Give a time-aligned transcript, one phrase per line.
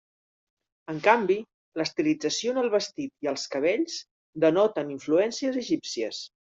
[0.93, 1.37] En canvi,
[1.81, 4.03] l'estilització en el vestit i els cabells
[4.49, 6.29] denoten influències egípcies.